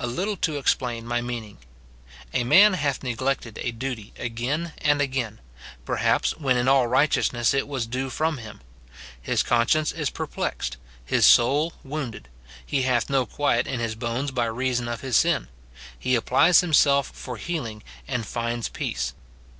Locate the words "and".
4.78-5.00, 18.08-18.26